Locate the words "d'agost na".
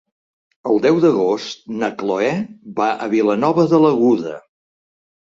1.03-1.91